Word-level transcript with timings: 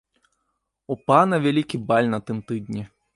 У 0.95 0.97
пана 1.11 1.39
вялікі 1.45 1.81
баль 1.91 2.09
на 2.15 2.19
тым 2.31 2.41
тыдні. 2.49 2.83